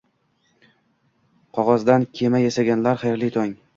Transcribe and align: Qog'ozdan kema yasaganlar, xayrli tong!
Qog'ozdan 1.57 2.07
kema 2.21 2.41
yasaganlar, 2.45 2.99
xayrli 3.05 3.31
tong! 3.37 3.55